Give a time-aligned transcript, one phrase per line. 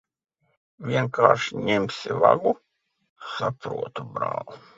[0.91, 2.55] Vienkārši ņemsi vagu?
[3.37, 4.59] Saprotu, brāl'.